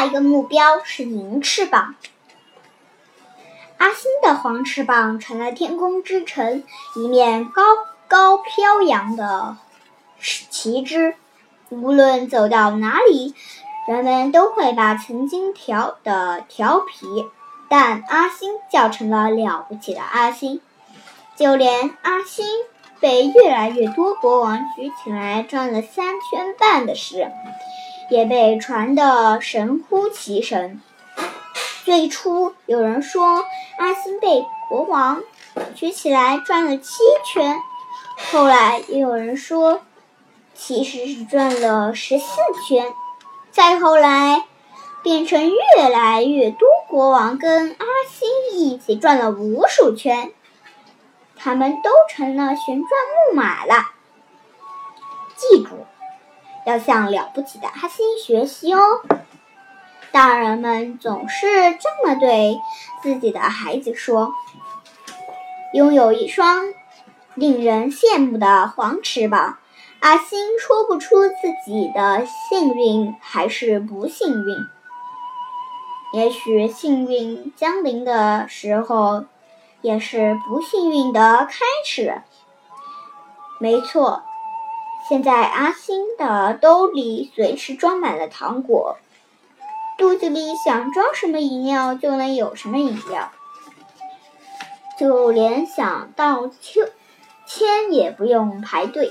[0.00, 1.94] 下一个目标是银翅膀。
[3.76, 6.64] 阿星的黄翅膀成了天空之城
[6.96, 7.62] 一面高
[8.08, 9.58] 高飘扬的
[10.18, 11.16] 旗帜，
[11.68, 13.34] 无论走到哪里，
[13.86, 17.26] 人们都会把曾经调的调皮，
[17.68, 20.62] 但阿星叫成了了不起的阿星。
[21.36, 22.46] 就连阿星
[23.00, 27.30] 被越来越多国王举起来转了三圈半的事，
[28.10, 30.80] 也被传得神乎其神。
[31.84, 33.44] 最初有人说
[33.78, 35.22] 阿星被国王
[35.74, 37.56] 举起来转了七圈，
[38.30, 39.80] 后来又有人说
[40.54, 42.26] 其实是转了十四
[42.68, 42.92] 圈，
[43.50, 44.44] 再后来
[45.02, 50.32] 变成越来越多国王跟阿星一起转了无数圈，
[51.36, 52.88] 他们都成了旋转
[53.30, 53.92] 木马了。
[55.36, 55.86] 记住，
[56.66, 58.80] 要向了不起的阿星学习哦。
[60.12, 62.58] 大人们总是这么对
[63.02, 64.32] 自己的孩子说
[65.72, 66.64] ：“拥有一双
[67.34, 69.58] 令人羡慕的黄翅膀。”
[70.00, 71.34] 阿星说不出自
[71.64, 74.56] 己的幸运还是不幸运。
[76.14, 79.26] 也许幸运降临的时候，
[79.82, 82.22] 也是不幸运的开始。
[83.60, 84.22] 没错，
[85.10, 88.96] 现在阿星的兜里随时装满了糖果。
[89.98, 93.32] 肚子里想装什么饮料就能有什么饮料，
[94.96, 96.82] 就连想荡秋
[97.44, 99.10] 千也不用排队，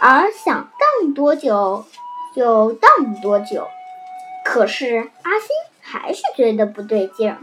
[0.00, 1.84] 而想荡多久
[2.34, 3.68] 就荡多久。
[4.46, 5.48] 可是阿星
[5.82, 7.36] 还是觉得不对劲儿。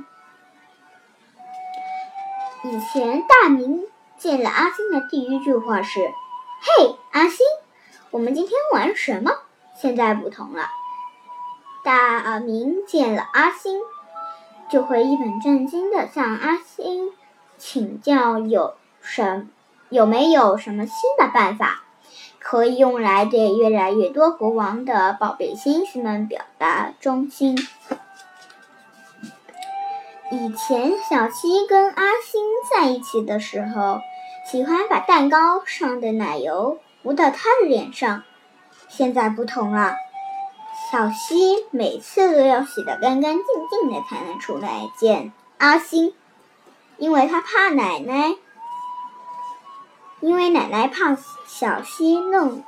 [2.63, 3.83] 以前大明
[4.17, 5.99] 见了阿星的第一句话是
[6.66, 7.45] ：“嘿，阿星，
[8.09, 9.31] 我们今天玩什么？”
[9.75, 10.70] 现在不同了。
[11.83, 13.81] 大明见了阿星，
[14.70, 17.11] 就会一本正经的向阿星
[17.58, 19.49] 请教有什
[19.89, 21.83] 有没有什么新的办法，
[22.39, 27.58] 可以用来对越来越多国王的宝贝星星们表达忠心。
[30.32, 32.42] 以前小七跟阿星
[32.73, 33.99] 在一起的时候，
[34.53, 38.21] 喜欢把蛋糕上的奶油糊到他的脸上，
[38.87, 39.95] 现在不同了。
[40.91, 46.13] 小西每次都要洗得干干净净的才能出来见阿星，
[46.97, 48.36] 因为他怕奶奶，
[50.19, 52.63] 因为奶奶怕小西弄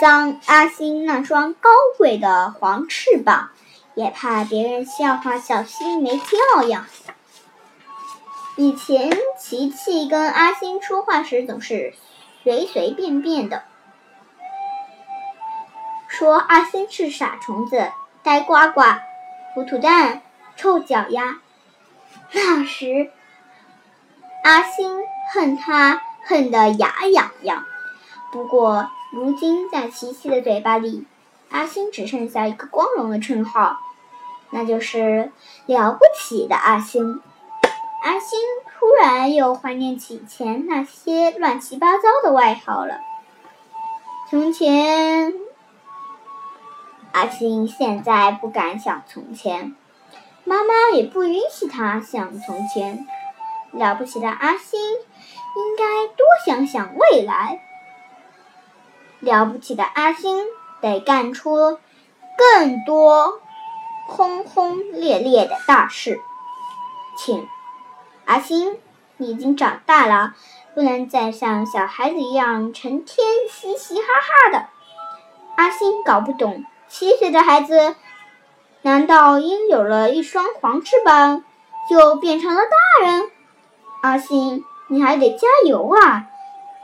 [0.00, 3.50] 脏阿星那双高贵的黄翅膀，
[3.94, 6.84] 也怕别人笑话小西没教养。
[8.58, 11.94] 以前琪琪跟阿星说话时总是
[12.42, 13.62] 随随便便的。
[16.08, 17.92] 说阿星是傻虫子、
[18.24, 19.00] 呆瓜瓜、
[19.54, 20.22] 糊涂蛋、
[20.56, 21.38] 臭脚丫。
[22.32, 23.12] 那时，
[24.42, 24.90] 阿星
[25.32, 27.64] 恨他恨得牙痒痒。
[28.32, 31.06] 不过，如今在琪琪的嘴巴里，
[31.48, 33.78] 阿星只剩下一个光荣的称号，
[34.50, 35.30] 那就是
[35.66, 37.22] 了不起的阿星。
[38.02, 38.38] 阿星
[38.78, 43.00] 突然又怀念起以前那些乱七八糟的外号了。
[44.30, 45.34] 从前。
[47.10, 49.74] 阿星现在不敢想从前，
[50.44, 53.06] 妈妈也不允许他想从前。
[53.72, 57.60] 了不起的阿星应该多想想未来。
[59.20, 60.44] 了不起的阿星
[60.80, 61.78] 得干出
[62.36, 63.40] 更多
[64.06, 66.20] 轰轰烈烈的大事。
[67.16, 67.48] 请，
[68.28, 68.76] 阿星，
[69.16, 70.34] 你已经长大了，
[70.74, 74.66] 不能再像小孩子一样成天嘻嘻哈哈的。
[75.56, 76.62] 阿星搞不懂。
[76.88, 77.96] 七岁的孩子，
[78.82, 81.42] 难道因有了一双黄翅膀
[81.88, 83.30] 就变成了大人？
[84.02, 86.26] 阿星，你还得加油啊！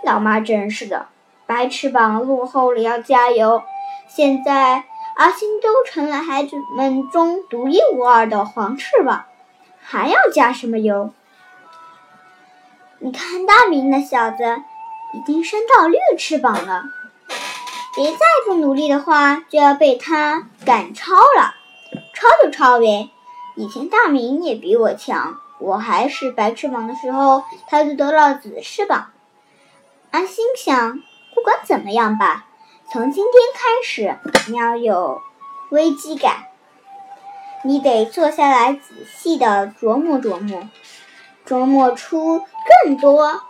[0.02, 1.08] 老妈真是的，
[1.44, 3.62] 白翅膀落后了要加油。
[4.08, 4.84] 现在
[5.16, 9.26] 阿星都成了孩子们中独一无二的黄翅膀，
[9.82, 11.12] 还要加什么油？
[13.04, 14.62] 你看大明那小子，
[15.12, 16.84] 已经升到绿翅膀了。
[17.94, 21.54] 别再不努力的话，就要被他赶超了。
[22.14, 23.10] 超就超呗，
[23.56, 29.10] 以前大明也比我强，我还是白翅膀的时候，他就得了紫翅膀。
[30.10, 31.02] 安心想，
[31.34, 32.46] 不管怎么样吧，
[32.90, 34.18] 从今天开始，
[34.50, 35.20] 你要有
[35.68, 36.44] 危机感，
[37.64, 40.70] 你得坐下来仔细的琢磨琢磨，
[41.46, 42.46] 琢磨出
[42.84, 43.42] 更多。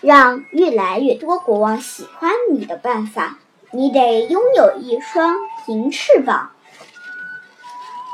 [0.00, 3.38] 让越来越多国王喜欢你的办法，
[3.72, 5.36] 你得拥有一双
[5.66, 6.52] 银翅膀。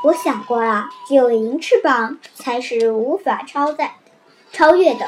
[0.03, 3.95] 我想过了，只有银翅膀才是无法超载、
[4.51, 5.07] 超越的。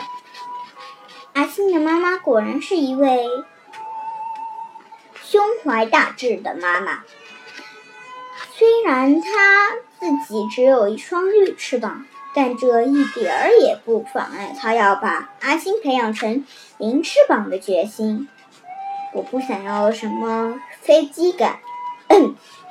[1.33, 3.27] 阿星的妈妈果然是一位
[5.23, 7.03] 胸怀大志的妈妈。
[8.53, 12.05] 虽然她自己只有一双绿翅膀，
[12.35, 16.45] 但这一点儿也不妨碍他要把阿星培养成
[16.77, 18.27] 银翅膀的决心。
[19.13, 21.59] 我不想要什么飞机感。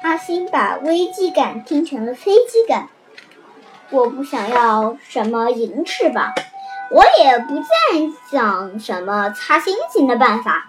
[0.03, 2.89] 阿星把危机感听成了飞机感。
[3.91, 6.33] 我不想要什么银翅膀，
[6.91, 7.67] 我也不再
[8.31, 10.69] 想什么擦星星的办法。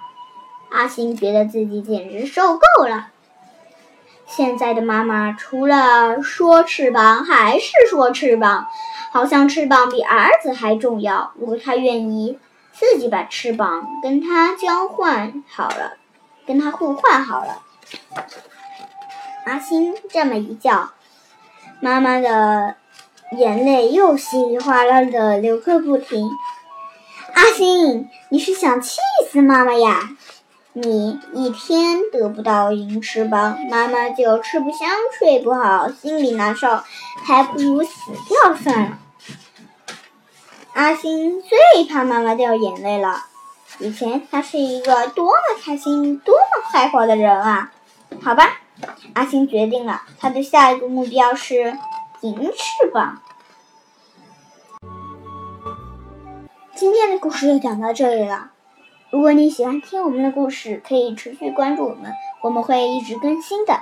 [0.69, 3.09] 阿星觉得自己简直受够了。
[4.28, 8.68] 现在的妈妈除了说翅膀还是说翅膀，
[9.12, 11.32] 好像翅膀比儿子还重要。
[11.36, 12.38] 如果他愿意
[12.74, 15.98] 自己把翅膀跟他交换好了，
[16.46, 17.64] 跟他互换好了。
[19.46, 20.92] 阿星这么一叫，
[21.80, 22.76] 妈妈的
[23.32, 26.30] 眼泪又稀里哗啦的流个不停。
[27.34, 29.00] 阿星，你是想气
[29.32, 30.10] 死妈妈呀？
[30.80, 34.88] 你一天得不到银翅膀，妈妈就吃不香
[35.18, 36.84] 睡不好，心里难受，
[37.26, 39.00] 还不如死掉算了。
[40.74, 43.24] 阿星最怕妈妈掉眼泪了。
[43.80, 47.72] 以前他是一个多么开心、多么快活的人啊！
[48.22, 48.62] 好吧。
[49.14, 51.76] 阿星决定了，他的下一个目标是
[52.22, 53.20] 银翅膀。
[56.76, 58.52] 今天的故事就讲到这里了。
[59.09, 62.12] 如果你喜欢听我们的故事，可以持续关注我们，
[62.42, 63.74] 我们会一直更新的。